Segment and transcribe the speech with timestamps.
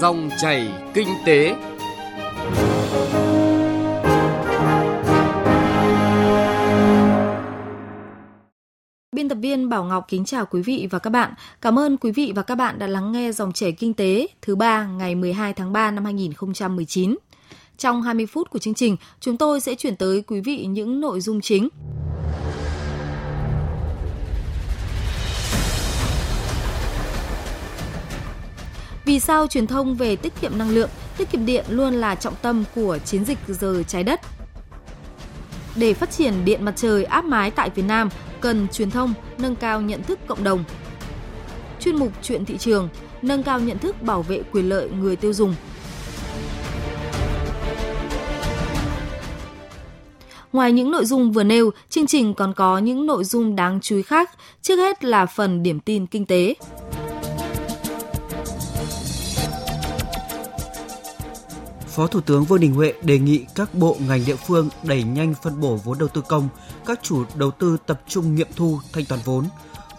[0.00, 1.56] Dòng chảy kinh tế.
[9.12, 11.34] Biên tập viên Bảo Ngọc kính chào quý vị và các bạn.
[11.60, 14.56] Cảm ơn quý vị và các bạn đã lắng nghe dòng chảy kinh tế thứ
[14.56, 17.16] ba ngày 12 tháng 3 năm 2019.
[17.76, 21.20] Trong 20 phút của chương trình, chúng tôi sẽ chuyển tới quý vị những nội
[21.20, 21.68] dung chính.
[29.08, 32.34] Vì sao truyền thông về tiết kiệm năng lượng, tiết kiệm điện luôn là trọng
[32.42, 34.20] tâm của chiến dịch giờ trái đất?
[35.76, 38.08] Để phát triển điện mặt trời áp mái tại Việt Nam,
[38.40, 40.64] cần truyền thông nâng cao nhận thức cộng đồng.
[41.80, 42.88] Chuyên mục chuyện thị trường,
[43.22, 45.54] nâng cao nhận thức bảo vệ quyền lợi người tiêu dùng.
[50.52, 53.96] Ngoài những nội dung vừa nêu, chương trình còn có những nội dung đáng chú
[53.96, 54.30] ý khác.
[54.62, 56.54] Trước hết là phần điểm tin kinh tế.
[61.98, 65.34] Phó Thủ tướng Vương Đình Huệ đề nghị các bộ ngành địa phương đẩy nhanh
[65.42, 66.48] phân bổ vốn đầu tư công,
[66.86, 69.44] các chủ đầu tư tập trung nghiệm thu thanh toán vốn.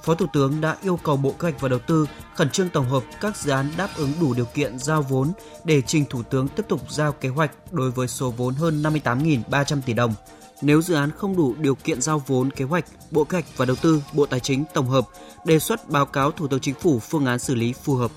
[0.04, 2.90] Phó Thủ tướng đã yêu cầu Bộ Kế hoạch và Đầu tư khẩn trương tổng
[2.90, 5.32] hợp các dự án đáp ứng đủ điều kiện giao vốn
[5.64, 9.82] để trình Thủ tướng tiếp tục giao kế hoạch đối với số vốn hơn 58.300
[9.86, 10.14] tỷ đồng.
[10.62, 13.66] Nếu dự án không đủ điều kiện giao vốn kế hoạch, Bộ Kế hoạch và
[13.66, 15.06] Đầu tư, Bộ Tài chính tổng hợp
[15.46, 18.12] đề xuất báo cáo Thủ tướng Chính phủ phương án xử lý phù hợp.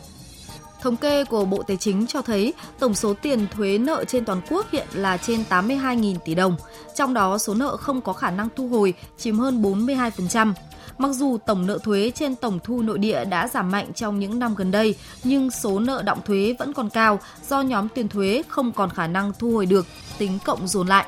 [0.82, 4.40] Thống kê của Bộ Tài chính cho thấy tổng số tiền thuế nợ trên toàn
[4.50, 6.56] quốc hiện là trên 82.000 tỷ đồng,
[6.94, 10.52] trong đó số nợ không có khả năng thu hồi chiếm hơn 42%.
[10.98, 14.38] Mặc dù tổng nợ thuế trên tổng thu nội địa đã giảm mạnh trong những
[14.38, 18.42] năm gần đây, nhưng số nợ động thuế vẫn còn cao do nhóm tiền thuế
[18.48, 19.86] không còn khả năng thu hồi được,
[20.18, 21.06] tính cộng dồn lại.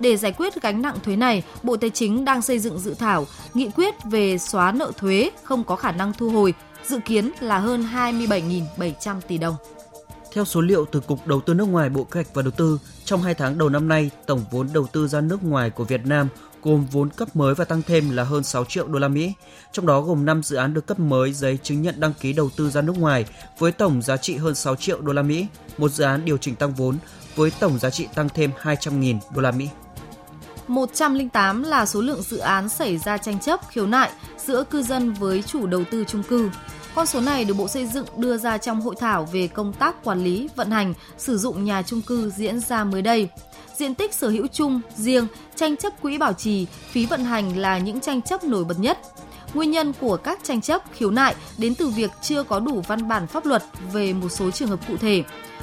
[0.00, 3.26] Để giải quyết gánh nặng thuế này, Bộ Tài chính đang xây dựng dự thảo
[3.54, 7.58] nghị quyết về xóa nợ thuế không có khả năng thu hồi dự kiến là
[7.58, 9.56] hơn 27.700 tỷ đồng.
[10.32, 12.78] Theo số liệu từ Cục Đầu tư nước ngoài Bộ Kế hoạch và Đầu tư,
[13.04, 16.06] trong 2 tháng đầu năm nay, tổng vốn đầu tư ra nước ngoài của Việt
[16.06, 16.28] Nam
[16.62, 19.32] gồm vốn cấp mới và tăng thêm là hơn 6 triệu đô la Mỹ.
[19.72, 22.50] Trong đó gồm 5 dự án được cấp mới giấy chứng nhận đăng ký đầu
[22.56, 23.24] tư ra nước ngoài
[23.58, 25.46] với tổng giá trị hơn 6 triệu đô la Mỹ,
[25.78, 26.96] một dự án điều chỉnh tăng vốn
[27.36, 29.68] với tổng giá trị tăng thêm 200.000 đô la Mỹ.
[30.74, 34.10] 108 là số lượng dự án xảy ra tranh chấp khiếu nại
[34.46, 36.50] giữa cư dân với chủ đầu tư chung cư.
[36.94, 40.04] Con số này được Bộ Xây dựng đưa ra trong hội thảo về công tác
[40.04, 43.28] quản lý, vận hành, sử dụng nhà chung cư diễn ra mới đây.
[43.76, 47.78] Diện tích sở hữu chung, riêng, tranh chấp quỹ bảo trì, phí vận hành là
[47.78, 48.98] những tranh chấp nổi bật nhất.
[49.54, 53.08] Nguyên nhân của các tranh chấp khiếu nại đến từ việc chưa có đủ văn
[53.08, 55.22] bản pháp luật về một số trường hợp cụ thể.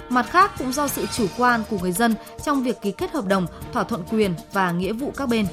[0.10, 3.26] Mặt khác cũng do sự chủ quan của người dân trong việc ký kết hợp
[3.26, 5.46] đồng, thỏa thuận quyền và nghĩa vụ các bên.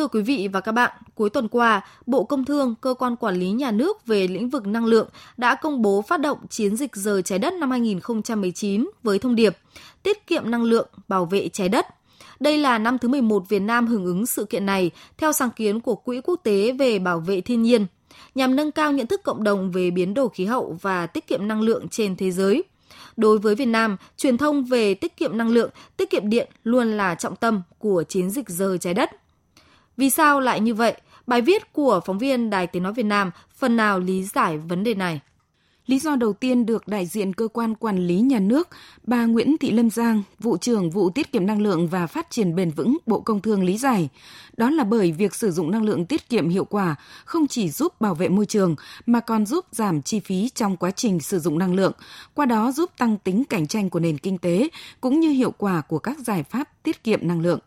[0.00, 3.34] Thưa quý vị và các bạn, cuối tuần qua, Bộ Công Thương, cơ quan quản
[3.34, 6.96] lý nhà nước về lĩnh vực năng lượng đã công bố phát động chiến dịch
[6.96, 9.56] giờ trái đất năm 2019 với thông điệp
[10.02, 11.86] tiết kiệm năng lượng, bảo vệ trái đất.
[12.40, 15.80] Đây là năm thứ 11 Việt Nam hưởng ứng sự kiện này theo sáng kiến
[15.80, 17.86] của Quỹ Quốc tế về bảo vệ thiên nhiên,
[18.34, 21.48] nhằm nâng cao nhận thức cộng đồng về biến đổi khí hậu và tiết kiệm
[21.48, 22.62] năng lượng trên thế giới.
[23.16, 26.96] Đối với Việt Nam, truyền thông về tiết kiệm năng lượng, tiết kiệm điện luôn
[26.96, 29.10] là trọng tâm của chiến dịch giờ trái đất.
[30.00, 30.94] Vì sao lại như vậy?
[31.26, 34.84] Bài viết của phóng viên Đài Tiếng Nói Việt Nam phần nào lý giải vấn
[34.84, 35.20] đề này.
[35.86, 38.68] Lý do đầu tiên được đại diện cơ quan quản lý nhà nước,
[39.02, 42.54] bà Nguyễn Thị Lâm Giang, vụ trưởng vụ tiết kiệm năng lượng và phát triển
[42.54, 44.08] bền vững Bộ Công Thương lý giải.
[44.56, 48.00] Đó là bởi việc sử dụng năng lượng tiết kiệm hiệu quả không chỉ giúp
[48.00, 51.58] bảo vệ môi trường mà còn giúp giảm chi phí trong quá trình sử dụng
[51.58, 51.92] năng lượng,
[52.34, 54.68] qua đó giúp tăng tính cạnh tranh của nền kinh tế
[55.00, 57.60] cũng như hiệu quả của các giải pháp tiết kiệm năng lượng.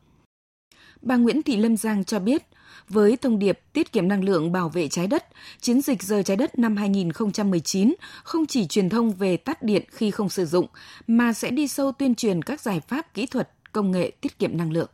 [1.03, 2.43] Bà Nguyễn Thị Lâm Giang cho biết,
[2.89, 5.25] với thông điệp tiết kiệm năng lượng bảo vệ trái đất,
[5.61, 7.93] chiến dịch giờ trái đất năm 2019
[8.23, 10.67] không chỉ truyền thông về tắt điện khi không sử dụng,
[11.07, 14.57] mà sẽ đi sâu tuyên truyền các giải pháp kỹ thuật, công nghệ tiết kiệm
[14.57, 14.89] năng lượng.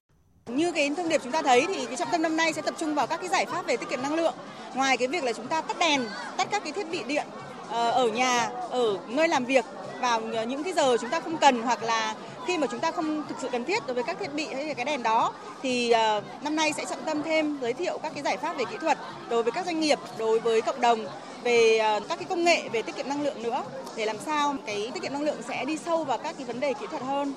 [0.47, 2.75] Như cái thông điệp chúng ta thấy thì cái trọng tâm năm nay sẽ tập
[2.79, 4.33] trung vào các cái giải pháp về tiết kiệm năng lượng.
[4.75, 6.01] Ngoài cái việc là chúng ta tắt đèn,
[6.37, 7.27] tắt các cái thiết bị điện
[7.69, 9.65] ờ, ở nhà, ở nơi làm việc
[10.01, 12.15] vào những cái giờ chúng ta không cần hoặc là
[12.49, 14.65] khi mà chúng ta không thực sự cần thiết đối với các thiết bị hay
[14.65, 18.13] là cái đèn đó thì ờ, năm nay sẽ trọng tâm thêm giới thiệu các
[18.13, 18.97] cái giải pháp về kỹ thuật
[19.29, 20.99] đối với các doanh nghiệp, đối với cộng đồng
[21.43, 23.63] về ờ, các cái công nghệ về tiết kiệm năng lượng nữa
[23.97, 26.59] để làm sao cái tiết kiệm năng lượng sẽ đi sâu vào các cái vấn
[26.59, 27.33] đề kỹ thuật hơn.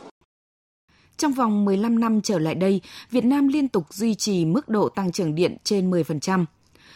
[1.16, 2.80] Trong vòng 15 năm trở lại đây,
[3.10, 6.44] Việt Nam liên tục duy trì mức độ tăng trưởng điện trên 10%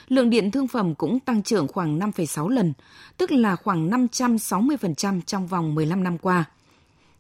[0.09, 2.73] lượng điện thương phẩm cũng tăng trưởng khoảng 5,6 lần,
[3.17, 6.45] tức là khoảng 560% trong vòng 15 năm qua.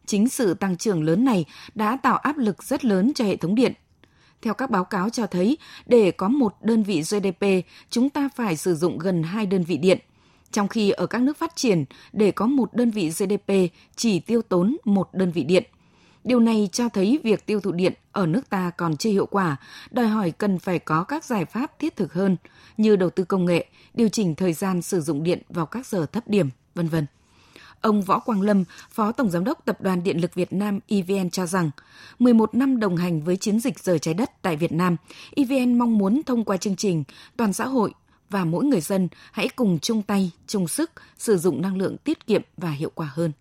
[0.06, 1.44] Chính sự tăng trưởng lớn này
[1.74, 3.72] đã tạo áp lực rất lớn cho hệ thống điện.
[4.42, 7.46] Theo các báo cáo cho thấy, để có một đơn vị GDP,
[7.90, 9.98] chúng ta phải sử dụng gần hai đơn vị điện.
[10.52, 13.52] Trong khi ở các nước phát triển, để có một đơn vị GDP
[13.96, 15.64] chỉ tiêu tốn một đơn vị điện.
[16.24, 19.56] Điều này cho thấy việc tiêu thụ điện ở nước ta còn chưa hiệu quả,
[19.90, 22.36] đòi hỏi cần phải có các giải pháp thiết thực hơn
[22.76, 26.06] như đầu tư công nghệ, điều chỉnh thời gian sử dụng điện vào các giờ
[26.06, 27.06] thấp điểm, vân vân.
[27.80, 31.30] Ông Võ Quang Lâm, Phó Tổng Giám đốc Tập đoàn Điện lực Việt Nam EVN
[31.30, 31.70] cho rằng,
[32.18, 34.96] 11 năm đồng hành với chiến dịch rời trái đất tại Việt Nam,
[35.36, 37.04] EVN mong muốn thông qua chương trình
[37.36, 37.92] toàn xã hội
[38.30, 42.26] và mỗi người dân hãy cùng chung tay, chung sức sử dụng năng lượng tiết
[42.26, 43.32] kiệm và hiệu quả hơn.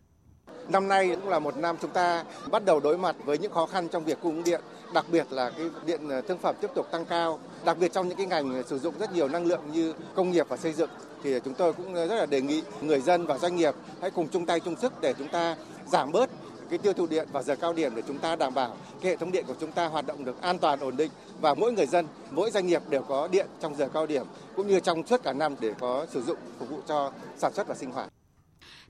[0.70, 3.66] Năm nay cũng là một năm chúng ta bắt đầu đối mặt với những khó
[3.66, 4.62] khăn trong việc cung ứng điện,
[4.94, 8.08] đặc biệt là cái điện ờ, thương phẩm tiếp tục tăng cao, đặc biệt trong
[8.08, 10.74] những cái ngành ờ, sử dụng rất nhiều năng lượng như công nghiệp và xây
[10.74, 10.90] dựng
[11.24, 14.12] thì chúng tôi cũng ờ, rất là đề nghị người dân và doanh nghiệp hãy
[14.12, 15.56] cùng chung tay chung sức để chúng ta
[15.88, 16.30] giảm bớt
[16.70, 19.18] cái tiêu thụ điện vào giờ cao điểm để chúng ta đảm bảo cái hệ
[19.18, 21.12] thống điện của chúng ta hoạt động được an toàn ổn định
[21.42, 24.26] và mỗi người dân, mỗi doanh nghiệp đều có điện trong giờ cao điểm
[24.56, 27.68] cũng như trong suốt cả năm để có sử dụng phục vụ cho sản xuất
[27.68, 28.15] và sinh hoạt.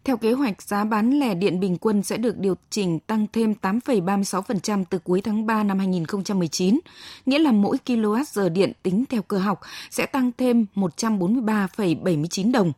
[0.05, 3.53] Theo kế hoạch, giá bán lẻ điện bình quân sẽ được điều chỉnh tăng thêm
[3.61, 6.79] 8,36% từ cuối tháng 3 năm 2019,
[7.25, 12.71] nghĩa là mỗi kWh điện tính theo cơ học sẽ tăng thêm 143,79 đồng.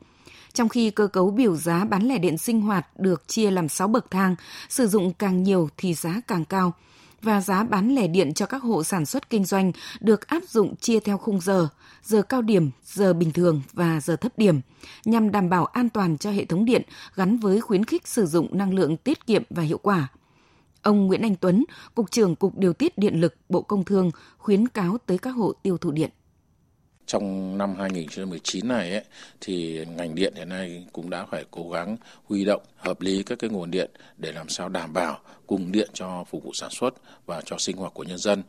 [0.53, 3.87] Trong khi cơ cấu biểu giá bán lẻ điện sinh hoạt được chia làm 6
[3.87, 4.35] bậc thang,
[4.69, 6.73] sử dụng càng nhiều thì giá càng cao–
[7.27, 10.75] và giá bán lẻ điện cho các hộ sản xuất kinh doanh được áp dụng
[10.75, 11.67] chia theo khung giờ,
[12.03, 14.61] giờ cao điểm, giờ bình thường và giờ thấp điểm,
[15.05, 16.81] nhằm đảm bảo an toàn cho hệ thống điện
[17.15, 20.07] gắn với khuyến khích sử dụng năng lượng tiết kiệm và hiệu quả.
[20.81, 21.65] Ông Nguyễn Anh Tuấn,
[21.95, 25.53] Cục trưởng Cục Điều tiết Điện lực Bộ Công Thương khuyến cáo tới các hộ
[25.63, 26.09] tiêu thụ điện
[27.07, 29.03] trong năm 2019 này ấy,
[29.41, 33.39] thì ngành điện hiện nay cũng đã phải cố gắng huy động hợp lý các
[33.39, 36.93] cái nguồn điện để làm sao đảm bảo cung điện cho phục vụ sản xuất
[37.25, 38.43] và cho sinh hoạt của nhân dân.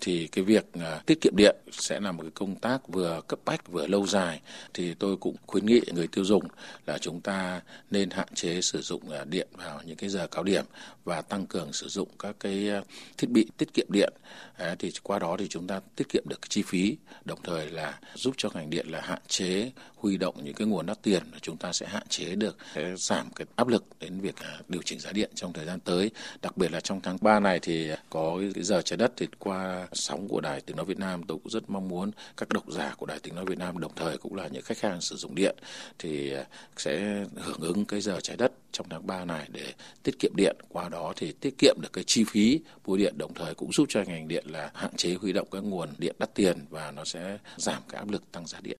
[0.00, 3.38] Thì cái việc à, tiết kiệm điện sẽ là một cái công tác vừa cấp
[3.44, 4.40] bách vừa lâu dài.
[4.74, 6.42] Thì tôi cũng khuyến nghị người tiêu dùng
[6.86, 10.44] là chúng ta nên hạn chế sử dụng à, điện vào những cái giờ cao
[10.44, 10.64] điểm
[11.04, 12.82] và tăng cường sử dụng các cái à,
[13.18, 14.12] thiết bị tiết kiệm điện.
[14.56, 17.98] À, thì qua đó thì chúng ta tiết kiệm được chi phí đồng thời là
[18.14, 21.56] giúp cho ngành điện là hạn chế huy động những cái nguồn đắt tiền chúng
[21.56, 24.34] ta sẽ hạn chế được sẽ giảm cái áp lực đến việc
[24.68, 26.10] điều chỉnh giá điện trong thời gian tới.
[26.42, 29.88] Đặc biệt là trong tháng 3 này thì có cái giờ trái đất thì qua
[29.92, 32.94] sóng của đài tiếng nói Việt Nam tôi cũng rất mong muốn các độc giả
[32.98, 35.34] của đài tiếng nói Việt Nam đồng thời cũng là những khách hàng sử dụng
[35.34, 35.56] điện
[35.98, 36.32] thì
[36.76, 39.72] sẽ hưởng ứng cái giờ trái đất trong tháng 3 này để
[40.02, 43.34] tiết kiệm điện qua đó thì tiết kiệm được cái chi phí mua điện đồng
[43.34, 46.34] thời cũng giúp cho ngành điện là hạn chế huy động các nguồn điện đắt
[46.34, 48.78] tiền và nó sẽ giảm cái áp lực tăng giá điện.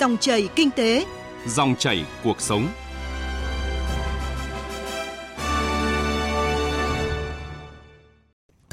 [0.00, 1.06] Dòng chảy kinh tế,
[1.46, 2.68] dòng chảy cuộc sống.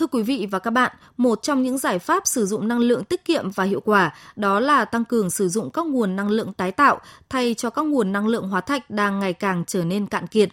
[0.01, 3.03] Thưa quý vị và các bạn, một trong những giải pháp sử dụng năng lượng
[3.03, 6.53] tiết kiệm và hiệu quả đó là tăng cường sử dụng các nguồn năng lượng
[6.53, 6.99] tái tạo
[7.29, 10.49] thay cho các nguồn năng lượng hóa thạch đang ngày càng trở nên cạn kiệt.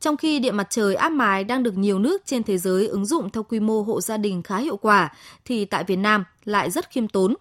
[0.00, 3.06] Trong khi điện mặt trời áp mái đang được nhiều nước trên thế giới ứng
[3.06, 5.12] dụng theo quy mô hộ gia đình khá hiệu quả,
[5.44, 7.34] thì tại Việt Nam lại rất khiêm tốn.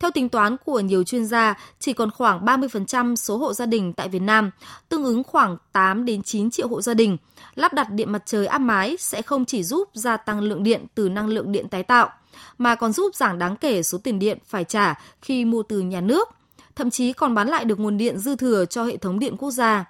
[0.00, 3.92] Theo tính toán của nhiều chuyên gia, chỉ còn khoảng 30% số hộ gia đình
[3.92, 4.50] tại Việt Nam,
[4.88, 7.16] tương ứng khoảng 8 đến 9 triệu hộ gia đình,
[7.54, 10.86] lắp đặt điện mặt trời áp mái sẽ không chỉ giúp gia tăng lượng điện
[10.94, 12.10] từ năng lượng điện tái tạo,
[12.58, 16.00] mà còn giúp giảm đáng kể số tiền điện phải trả khi mua từ nhà
[16.00, 16.28] nước,
[16.76, 19.50] thậm chí còn bán lại được nguồn điện dư thừa cho hệ thống điện quốc
[19.50, 19.84] gia.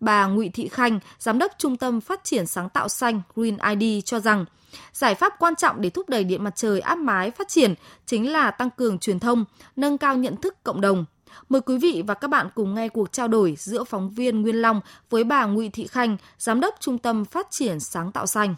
[0.00, 4.04] Bà Ngụy Thị Khanh, Giám đốc Trung tâm Phát triển Sáng tạo Xanh Green ID
[4.04, 4.44] cho rằng,
[4.92, 7.74] giải pháp quan trọng để thúc đẩy điện mặt trời áp mái phát triển
[8.06, 9.44] chính là tăng cường truyền thông,
[9.76, 11.04] nâng cao nhận thức cộng đồng.
[11.48, 14.62] Mời quý vị và các bạn cùng nghe cuộc trao đổi giữa phóng viên Nguyên
[14.62, 18.54] Long với bà Ngụy Thị Khanh, Giám đốc Trung tâm Phát triển Sáng tạo Xanh.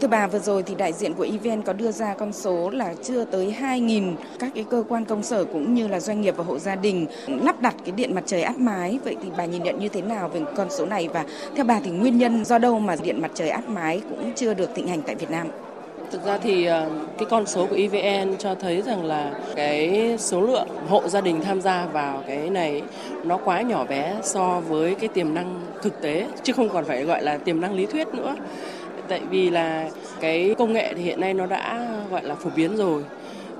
[0.00, 2.94] Thưa bà, vừa rồi thì đại diện của EVN có đưa ra con số là
[3.02, 6.44] chưa tới 2.000 các cái cơ quan công sở cũng như là doanh nghiệp và
[6.44, 8.98] hộ gia đình lắp đặt cái điện mặt trời áp mái.
[9.04, 11.24] Vậy thì bà nhìn nhận như thế nào về con số này và
[11.56, 14.54] theo bà thì nguyên nhân do đâu mà điện mặt trời áp mái cũng chưa
[14.54, 15.48] được thịnh hành tại Việt Nam?
[16.10, 20.40] Thực ra thì ờ, cái con số của EVN cho thấy rằng là cái số
[20.40, 22.82] lượng hộ gia đình tham gia vào cái này
[23.24, 27.04] nó quá nhỏ bé so với cái tiềm năng thực tế chứ không còn phải
[27.04, 28.36] gọi là tiềm năng lý thuyết nữa
[29.10, 29.90] tại vì là
[30.20, 33.02] cái công nghệ thì hiện nay nó đã gọi là phổ biến rồi.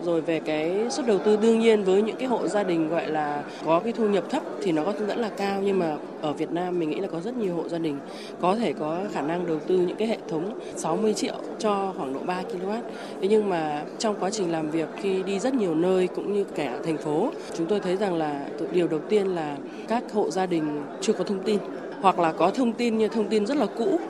[0.04, 3.06] Rồi về cái suất đầu tư đương nhiên với những cái hộ gia đình gọi
[3.06, 5.60] là có cái thu nhập thấp thì nó có vẫn là cao.
[5.64, 7.98] Nhưng mà ở Việt Nam mình nghĩ là có rất nhiều hộ gia đình
[8.40, 12.14] có thể có khả năng đầu tư những cái hệ thống 60 triệu cho khoảng
[12.14, 12.80] độ 3 kW.
[13.20, 16.44] Thế nhưng mà trong quá trình làm việc khi đi rất nhiều nơi cũng như
[16.44, 19.56] cả thành phố, chúng tôi thấy rằng là điều đầu tiên là
[19.88, 21.58] các hộ gia đình chưa có thông tin.
[22.00, 24.00] Hoặc là có thông tin như thông tin rất là cũ.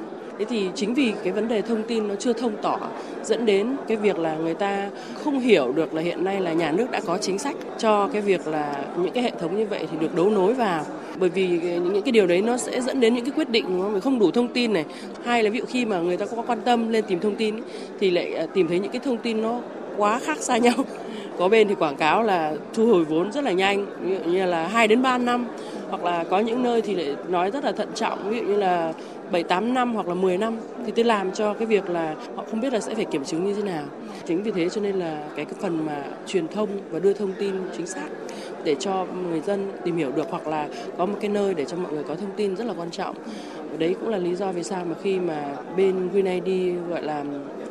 [0.40, 2.78] Thế thì chính vì cái vấn đề thông tin nó chưa thông tỏ,
[3.24, 4.90] dẫn đến cái việc là người ta
[5.24, 8.22] không hiểu được là hiện nay là nhà nước đã có chính sách cho cái
[8.22, 10.84] việc là những cái hệ thống như vậy thì được đấu nối vào.
[11.18, 14.00] Bởi vì những cái điều đấy nó sẽ dẫn đến những cái quyết định nó
[14.00, 14.18] không?
[14.18, 14.84] Đủ thông tin này.
[15.24, 17.54] Hai là ví dụ khi mà người ta có quan tâm lên tìm thông tin
[18.00, 19.60] thì lại à, tìm thấy những cái thông tin nó
[19.96, 20.84] quá khác xa nhau.
[21.38, 24.46] Có bên thì quảng cáo là thu hồi vốn rất là nhanh, ví dụ như
[24.46, 25.46] là 2 đến 3 năm.
[25.90, 28.56] Hoặc là có những nơi thì lại nói rất là thận trọng, ví dụ như
[28.56, 28.92] là
[29.30, 30.56] 7 8 năm hoặc là 10 năm
[30.86, 33.44] thì tôi làm cho cái việc là họ không biết là sẽ phải kiểm chứng
[33.44, 33.84] như thế nào.
[34.26, 37.32] Chính vì thế cho nên là cái cái phần mà truyền thông và đưa thông
[37.38, 38.08] tin chính xác
[38.64, 40.68] để cho người dân tìm hiểu được hoặc là
[40.98, 43.16] có một cái nơi để cho mọi người có thông tin rất là quan trọng.
[43.70, 47.02] Và đấy cũng là lý do vì sao mà khi mà bên Green ID gọi
[47.02, 47.24] là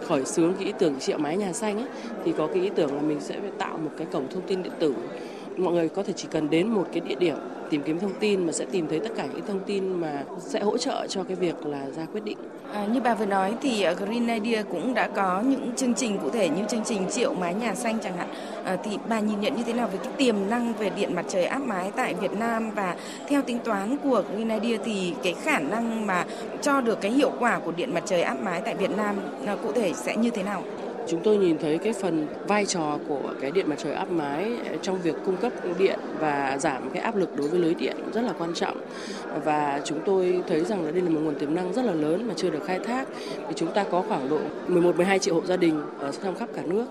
[0.08, 1.88] khởi xướng cái ý tưởng triệu mái nhà xanh ấy,
[2.25, 4.74] thì có cái ý tưởng là mình sẽ tạo một cái cổng thông tin điện
[4.80, 4.94] tử
[5.58, 7.38] mọi người có thể chỉ cần đến một cái địa điểm
[7.70, 10.60] tìm kiếm thông tin mà sẽ tìm thấy tất cả những thông tin mà sẽ
[10.60, 12.38] hỗ trợ cho cái việc là ra quyết định.
[12.74, 16.18] À, như bà vừa nói thì ờ, Green Idea cũng đã có những chương trình
[16.18, 18.28] cụ thể như chương trình triệu mái nhà xanh chẳng hạn.
[18.64, 21.26] À, thì bà nhìn nhận như thế nào về cái tiềm năng về điện mặt
[21.30, 22.96] trời áp mái tại Việt Nam và
[23.28, 26.26] theo tính toán của Green Idea thì cái khả năng mà
[26.62, 29.58] cho được cái hiệu quả của điện mặt trời áp mái tại Việt Nam ờ,
[29.64, 30.64] cụ thể sẽ như thế nào?
[31.10, 34.51] Chúng tôi nhìn thấy cái phần vai trò của cái điện mặt trời áp mái
[34.82, 38.22] trong việc cung cấp điện và giảm cái áp lực đối với lưới điện rất
[38.22, 38.78] là quan trọng.
[39.46, 42.28] Và chúng tôi thấy rằng là đây là một nguồn tiềm năng rất là lớn
[42.28, 43.08] mà chưa được khai thác.
[43.48, 46.50] Thì chúng ta có khoảng độ 11 12 triệu hộ gia đình ở trong khắp
[46.56, 46.86] cả nước.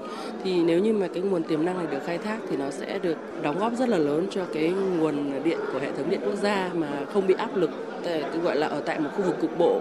[0.45, 2.99] Thì nếu như mà cái nguồn tiềm năng này được khai thác thì nó sẽ
[2.99, 6.37] được đóng góp rất là lớn cho cái nguồn điện của hệ thống điện quốc
[6.43, 7.71] gia mà không bị áp lực
[8.05, 9.81] ờ, gọi là ở tại một khu vực cục bộ.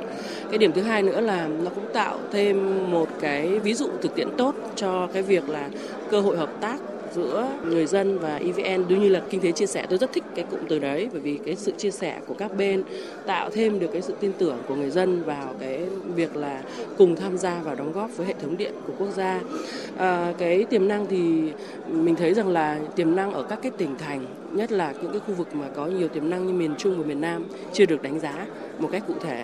[0.50, 4.16] Cái điểm thứ hai nữa là nó cũng tạo thêm một cái ví dụ thực
[4.16, 5.70] tiễn tốt cho cái việc là
[6.12, 6.78] cơ hội hợp tác
[7.16, 10.24] giữa người dân và EVN đương như là kinh tế chia sẻ tôi rất thích
[10.36, 12.84] cái cụm từ đấy bởi vì cái sự chia sẻ của các bên
[13.26, 16.62] tạo thêm được cái sự tin tưởng của người dân vào cái việc là
[16.98, 19.42] cùng tham gia và đóng góp với hệ thống điện của quốc gia.
[19.98, 21.52] À, cái tiềm năng thì
[21.88, 25.22] mình thấy rằng là tiềm năng ở các cái tỉnh thành nhất là những cái
[25.28, 28.02] khu vực mà có nhiều tiềm năng như miền Trung và miền Nam chưa được
[28.02, 28.46] đánh giá
[28.80, 29.44] một cách cụ thể.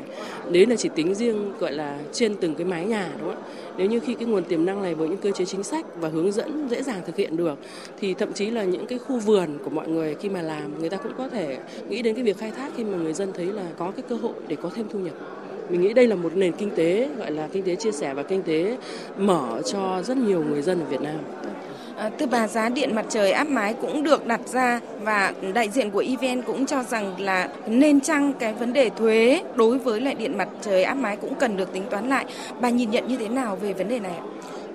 [0.51, 3.47] Đấy là chỉ tính riêng, gọi là, trên từng cái mái nhà, đúng không ạ?
[3.77, 6.09] Nếu như khi cái nguồn tiềm năng này với những cơ chế chính sách và
[6.09, 7.57] hướng dẫn dễ dàng thực hiện được,
[7.99, 10.89] thì thậm chí là những cái khu vườn của mọi người khi mà làm, người
[10.89, 11.57] ta cũng có thể
[11.89, 14.15] nghĩ đến cái việc khai thác khi mà người dân thấy là có cái cơ
[14.15, 15.13] hội để có thêm thu nhập
[15.69, 18.23] mình nghĩ đây là một nền kinh tế, gọi là, kinh tế chia sẻ và
[18.23, 18.77] kinh tế
[19.17, 21.17] mở cho rất nhiều người dân ở Việt Nam.
[21.95, 25.69] Ờ, tư bà, giá điện mặt trời áp mái cũng được đặt ra và đại
[25.69, 30.01] diện của EVN cũng cho rằng là nên chăng cái vấn đề thuế đối với
[30.01, 32.25] lại điện mặt trời áp mái cũng cần được tính toán lại.
[32.59, 34.23] Bà nhìn nhận như thế nào về vấn đề này ạ?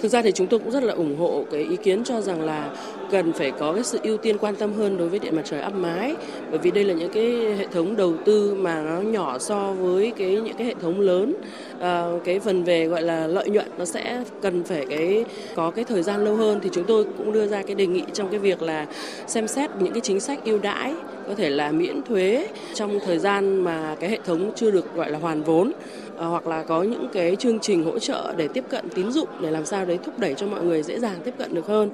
[0.00, 2.40] Thực ra thì chúng tôi cũng rất là ủng hộ cái ý kiến cho rằng
[2.40, 2.70] là
[3.10, 5.60] cần phải có cái sự ưu tiên quan tâm hơn đối với điện mặt trời
[5.60, 6.14] áp mái.
[6.50, 10.12] Bởi vì đây là những cái hệ thống đầu tư mà nó nhỏ so với
[10.16, 11.34] cái những cái hệ thống lớn.
[11.80, 15.24] À, cái phần về gọi là lợi nhuận nó sẽ cần phải cái
[15.54, 16.60] có cái thời gian lâu hơn.
[16.62, 18.86] Thì chúng tôi cũng đưa ra cái đề nghị trong cái việc là
[19.26, 20.94] xem xét những cái chính sách ưu đãi
[21.28, 25.10] có thể là miễn thuế trong thời gian mà cái hệ thống chưa được gọi
[25.10, 25.72] là hoàn vốn.
[26.18, 29.28] À, hoặc là có những cái chương trình hỗ trợ để tiếp cận tín dụng
[29.40, 31.90] để làm sao đấy thúc đẩy cho mọi người dễ dàng tiếp cận được hơn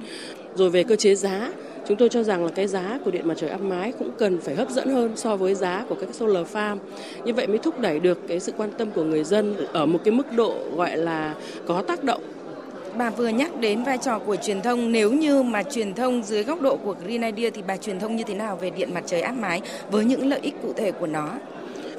[0.57, 1.53] rồi về cơ chế giá,
[1.89, 4.41] chúng tôi cho rằng là cái giá của điện mặt trời áp mái cũng cần
[4.41, 6.77] phải hấp dẫn hơn so với giá của các solar farm.
[7.25, 9.99] Như vậy mới thúc đẩy được cái sự quan tâm của người dân ở một
[10.05, 11.35] cái mức độ gọi là
[11.67, 12.23] có tác động
[12.97, 16.43] bà vừa nhắc đến vai trò của truyền thông nếu như mà truyền thông dưới
[16.43, 19.05] góc độ của Green Idea thì bà truyền thông như thế nào về điện mặt
[19.07, 21.29] trời áp mái với những lợi ích cụ thể của nó?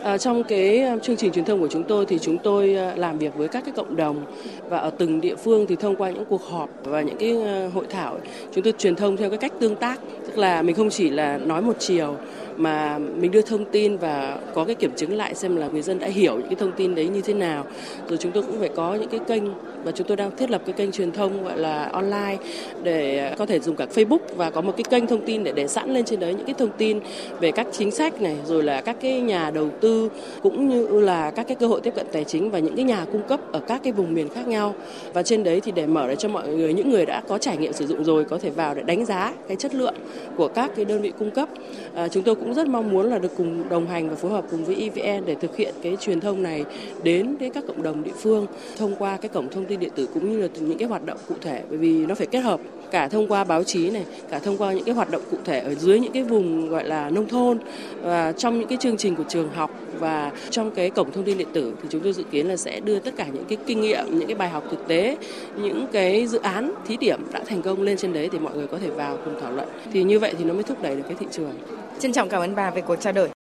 [0.05, 2.95] À, trong cái ờ, chương trình truyền thông của chúng tôi thì chúng tôi ờ,
[2.95, 4.25] làm việc với các cái cộng đồng
[4.69, 7.33] và ở từng địa phương thì thông qua những cuộc họp và những cái
[7.73, 8.17] hội thảo
[8.53, 9.99] chúng tôi truyền thông theo cái cách tương tác.
[10.27, 12.15] Tức là mình không chỉ là nói một chiều
[12.57, 15.99] mà mình đưa thông tin và có cái kiểm chứng lại xem là người dân
[15.99, 17.65] đã hiểu những cái thông tin đấy như thế nào.
[18.07, 19.43] Rồi chúng tôi cũng phải có những cái kênh
[19.85, 22.37] và chúng tôi đang thiết lập cái kênh truyền thông gọi là online
[22.83, 25.67] để có thể dùng cả Facebook và có một cái kênh thông tin để để
[25.67, 26.99] sẵn lên trên đấy những cái thông tin
[27.39, 30.09] về các chính sách này rồi là các cái nhà đầu tư
[30.41, 33.05] cũng như là các cái cơ hội tiếp cận tài chính và những cái nhà
[33.11, 34.75] cung cấp ở các cái vùng miền khác nhau.
[35.13, 37.57] Và trên đấy thì để mở để cho mọi người những người đã có trải
[37.57, 39.95] nghiệm sử dụng rồi có thể vào để đánh giá cái chất lượng
[40.35, 41.49] của các cái đơn vị cung cấp.
[41.95, 44.45] À, chúng tôi cũng rất mong muốn là được cùng đồng hành và phối hợp
[44.51, 46.65] cùng với EVN để thực hiện cái truyền thông này
[47.03, 49.91] đến với các cộng đồng địa phương thông qua cái cổng thông tin tin điện
[49.95, 52.39] tử cũng như là những cái hoạt động cụ thể bởi vì nó phải kết
[52.39, 52.59] hợp
[52.91, 55.59] cả thông qua báo chí này, cả thông qua những cái hoạt động cụ thể
[55.59, 57.57] ở dưới những cái vùng gọi là nông thôn
[58.01, 61.37] và trong những cái chương trình của trường học và trong cái cổng thông tin
[61.37, 63.81] điện tử thì chúng tôi dự kiến là sẽ đưa tất cả những cái kinh
[63.81, 65.17] nghiệm, những cái bài học thực tế,
[65.61, 68.67] những cái dự án thí điểm đã thành công lên trên đấy thì mọi người
[68.67, 69.67] có thể vào cùng thảo luận.
[69.93, 71.53] Thì như vậy thì nó mới thúc đẩy được cái thị trường.
[71.99, 73.34] Trân trọng cảm ơn bà về cuộc trao đổi.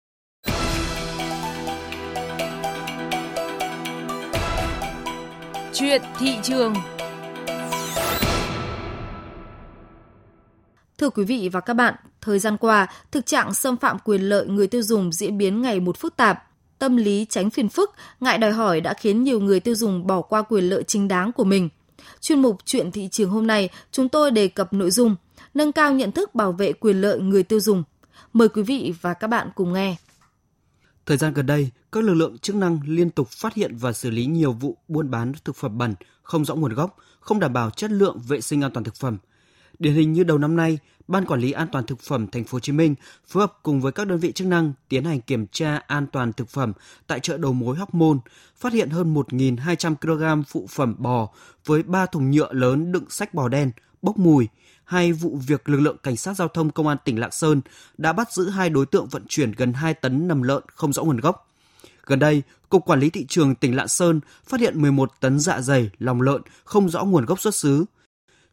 [5.74, 6.74] Chuyện thị trường
[10.98, 14.46] Thưa quý vị và các bạn, thời gian qua, thực trạng xâm phạm quyền lợi
[14.46, 16.46] người tiêu dùng diễn biến ngày một phức tạp.
[16.78, 20.20] Tâm lý tránh phiền phức, ngại đòi hỏi đã khiến nhiều người tiêu dùng bỏ
[20.20, 21.68] qua quyền lợi chính đáng của mình.
[22.20, 25.16] Chuyên mục Chuyện thị trường hôm nay, chúng tôi đề cập nội dung
[25.54, 27.82] nâng cao nhận thức bảo vệ quyền lợi người tiêu dùng.
[28.32, 29.96] Mời quý vị và các bạn cùng nghe.
[31.06, 34.10] Thời gian gần đây, các lực lượng chức năng liên tục phát hiện và xử
[34.10, 37.70] lý nhiều vụ buôn bán thực phẩm bẩn, không rõ nguồn gốc, không đảm bảo
[37.70, 39.18] chất lượng vệ sinh an toàn thực phẩm.
[39.78, 40.78] Điển hình như đầu năm nay,
[41.08, 42.94] Ban Quản lý An toàn thực phẩm Thành phố Hồ Chí Minh
[43.26, 46.32] phối hợp cùng với các đơn vị chức năng tiến hành kiểm tra an toàn
[46.32, 46.72] thực phẩm
[47.06, 48.18] tại chợ đầu mối Hóc Môn,
[48.56, 51.28] phát hiện hơn 1.200 kg phụ phẩm bò
[51.66, 53.70] với 3 thùng nhựa lớn đựng sách bò đen,
[54.02, 54.48] bốc mùi,
[54.92, 57.60] hay vụ việc lực lượng cảnh sát giao thông công an tỉnh Lạng Sơn
[57.98, 61.04] đã bắt giữ hai đối tượng vận chuyển gần 2 tấn nầm lợn không rõ
[61.04, 61.48] nguồn gốc.
[62.06, 65.60] Gần đây, Cục Quản lý Thị trường tỉnh Lạng Sơn phát hiện 11 tấn dạ
[65.60, 67.84] dày, lòng lợn không rõ nguồn gốc xuất xứ.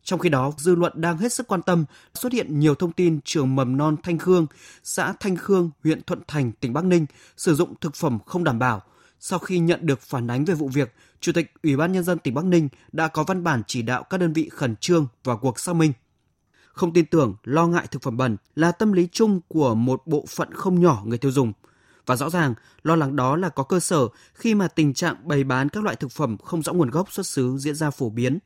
[0.03, 3.19] Trong khi đó, dư luận đang hết sức quan tâm xuất hiện nhiều thông tin
[3.25, 4.48] trường mầm non Thanh Khương,
[4.84, 7.05] xã Thanh Khương, huyện Thuận Thành, tỉnh Bắc Ninh
[7.38, 8.81] sử dụng thực phẩm không đảm bảo.
[9.19, 12.19] Sau khi nhận được phản ánh về vụ việc, Chủ tịch Ủy ban Nhân dân
[12.19, 15.38] tỉnh Bắc Ninh đã có văn bản chỉ đạo các đơn vị khẩn trương vào
[15.38, 15.93] cuộc xác minh.
[16.79, 20.25] Không tin tưởng, lo ngại thực phẩm bẩn là tâm lý chung của một bộ
[20.29, 21.53] phận không nhỏ người tiêu dùng.
[22.05, 25.43] Và rõ ràng, lo lắng đó là có cơ sở khi mà tình trạng bày
[25.43, 28.39] bán các loại thực phẩm không rõ nguồn gốc xuất xứ diễn ra phổ biến.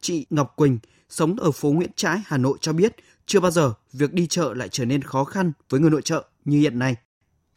[0.00, 3.72] Chị Ngọc Quỳnh, sống ở phố Nguyễn Trãi, Hà Nội cho biết, chưa bao giờ
[3.92, 6.96] việc đi chợ lại trở nên khó khăn với người nội trợ như hiện nay.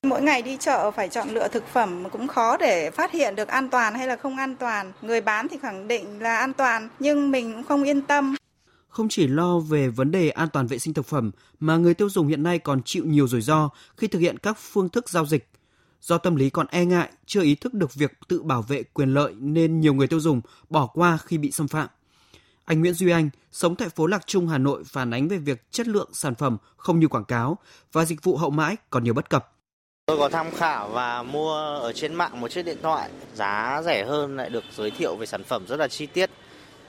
[0.03, 3.47] Mỗi ngày đi chợ phải chọn lựa thực phẩm cũng khó để phát hiện được
[3.47, 4.91] an toàn hay là không an toàn.
[5.01, 8.35] Người bán thì khẳng định là an toàn nhưng mình cũng không yên tâm.
[8.91, 12.09] Không chỉ lo về vấn đề an toàn vệ sinh thực phẩm mà người tiêu
[12.09, 15.25] dùng hiện nay còn chịu nhiều rủi ro khi thực hiện các phương thức giao
[15.25, 15.49] dịch.
[16.01, 19.13] Do tâm lý còn e ngại, chưa ý thức được việc tự bảo vệ quyền
[19.13, 21.87] lợi nên nhiều người tiêu dùng bỏ qua khi bị xâm phạm.
[22.65, 25.71] Anh Nguyễn Duy Anh, sống tại phố Lạc Trung, Hà Nội phản ánh về việc
[25.71, 27.57] chất lượng sản phẩm không như quảng cáo
[27.91, 29.51] và dịch vụ hậu mãi còn nhiều bất cập.
[30.05, 34.05] Tôi có tham khảo và mua ở trên mạng một chiếc điện thoại, giá rẻ
[34.05, 36.29] hơn lại được giới thiệu về sản phẩm rất là chi tiết.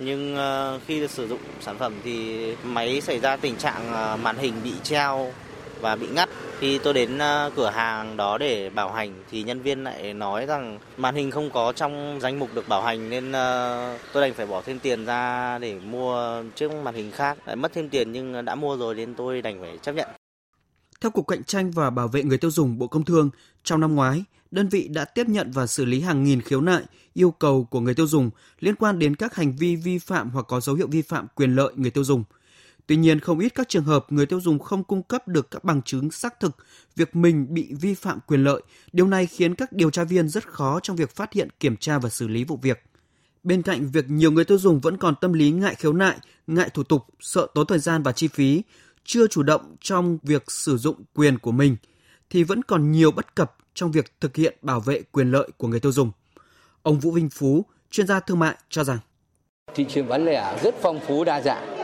[0.04, 4.16] Nhưng ờ, khi được sử dụng sản phẩm thì máy xảy ra tình trạng ờ,
[4.22, 5.32] màn hình bị treo
[5.80, 6.28] và bị ngắt.
[6.58, 10.46] Khi tôi đến ờ, cửa hàng đó để bảo hành thì nhân viên lại nói
[10.46, 13.32] rằng màn hình không có trong danh mục được bảo hành nên
[14.12, 17.38] tôi đành phải bỏ thêm tiền ra để mua chiếc màn hình khác.
[17.46, 20.08] Lại mất thêm tiền nhưng đã mua rồi nên tôi đành phải chấp nhận.
[21.02, 23.30] Theo Cục Cạnh tranh và Bảo vệ người tiêu dùng Bộ Công Thương,
[23.64, 26.82] trong năm ngoái, đơn vị đã tiếp nhận và xử lý hàng nghìn khiếu nại,
[27.14, 30.46] yêu cầu của người tiêu dùng liên quan đến các hành vi vi phạm hoặc
[30.48, 32.24] có dấu hiệu vi phạm quyền lợi người tiêu dùng.
[32.86, 35.64] Tuy nhiên, không ít các trường hợp người tiêu dùng không cung cấp được các
[35.64, 36.56] bằng chứng xác thực
[36.96, 38.62] việc mình bị vi phạm quyền lợi.
[38.92, 41.98] Điều này khiến các điều tra viên rất khó trong việc phát hiện, kiểm tra
[41.98, 42.82] và xử lý vụ việc.
[43.42, 46.70] Bên cạnh việc nhiều người tiêu dùng vẫn còn tâm lý ngại khiếu nại, ngại
[46.70, 48.62] thủ tục, sợ tốn thời gian và chi phí,
[49.04, 51.76] chưa chủ động trong việc sử dụng quyền của mình
[52.30, 55.68] thì vẫn còn nhiều bất cập trong việc thực hiện bảo vệ quyền lợi của
[55.68, 56.10] người tiêu dùng.
[56.82, 58.98] Ông Vũ Vinh Phú, chuyên gia thương mại cho rằng
[59.74, 61.76] thị trường bán lẻ rất phong phú đa dạng,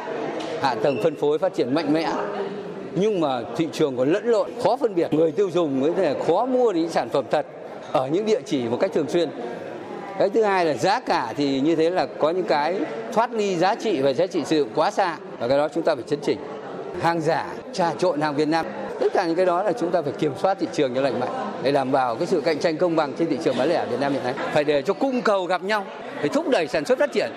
[0.63, 2.13] hạ tầng phân phối phát triển mạnh mẽ,
[2.95, 5.13] nhưng mà thị trường còn lẫn lộn, khó phân biệt.
[5.13, 7.47] Người tiêu dùng mới thể khó mua những sản phẩm thật
[7.93, 9.31] ở những địa chỉ một cách thường xuyên.
[10.19, 12.81] Cái thứ hai là giá cả thì như thế là có những cái
[13.13, 15.85] thoát ly giá trị và giá trị sử dụng quá xa và cái đó chúng
[15.85, 16.39] ta phải chấn chỉnh
[17.01, 18.67] hàng giả, trà trộn hàng Việt Nam.
[19.01, 21.21] Tất cả những cái đó là chúng ta phải kiểm soát thị trường cho lành
[21.21, 21.31] mạnh
[21.63, 24.01] để đảm bảo cái sự cạnh tranh công bằng trên thị trường bán lẻ Việt
[24.01, 24.35] Nam hiện nay.
[24.53, 25.87] Phải để cho cung cầu gặp nhau,
[26.19, 27.31] phải thúc đẩy sản xuất phát triển,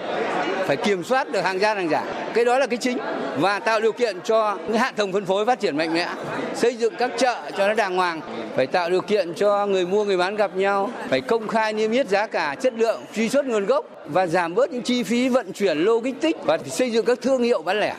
[0.66, 2.04] phải kiểm soát được hàng giả hàng giả.
[2.34, 2.98] Cái đó là cái chính
[3.40, 6.08] và tạo điều kiện cho hạ tầng phân phối phát triển mạnh mẽ,
[6.56, 8.22] xây dựng các chợ cho nó đàng hoàng,
[8.56, 11.92] phải tạo điều kiện cho người mua người bán gặp nhau, phải công khai niêm
[11.92, 15.30] yết giá cả, chất lượng, truy xuất nguồn gốc và giảm bớt những chi phí
[15.30, 17.96] vận chuyển logistics và xây dựng các thương hiệu bán lẻ.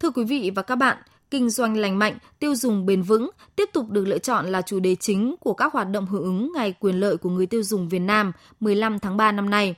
[0.00, 0.96] Thưa quý vị và các bạn,
[1.30, 4.80] kinh doanh lành mạnh, tiêu dùng bền vững tiếp tục được lựa chọn là chủ
[4.80, 7.88] đề chính của các hoạt động hưởng ứng Ngày quyền lợi của người tiêu dùng
[7.88, 9.74] Việt Nam 15 tháng 3 năm nay.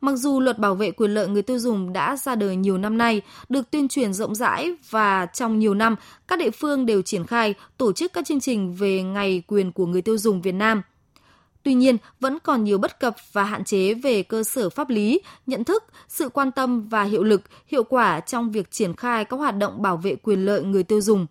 [0.00, 2.98] Mặc dù luật bảo vệ quyền lợi người tiêu dùng đã ra đời nhiều năm
[2.98, 5.96] nay, được tuyên truyền rộng rãi và trong nhiều năm,
[6.28, 9.86] các địa phương đều triển khai tổ chức các chương trình về Ngày quyền của
[9.86, 10.82] người tiêu dùng Việt Nam–
[11.66, 15.20] Tuy nhiên, vẫn còn nhiều bất cập và hạn chế về cơ sở pháp lý,
[15.46, 19.36] nhận thức, sự quan tâm và hiệu lực, hiệu quả trong việc triển khai các
[19.36, 21.26] hoạt động bảo vệ quyền lợi người tiêu dùng.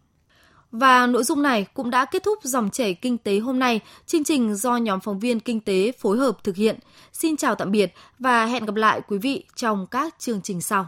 [0.72, 4.24] Và nội dung này cũng đã kết thúc dòng chảy kinh tế hôm nay, chương
[4.24, 6.80] trình do nhóm phóng viên kinh tế phối hợp thực hiện.
[7.14, 10.84] Xin chào tạm biệt và hẹn gặp lại quý vị trong các chương trình sau.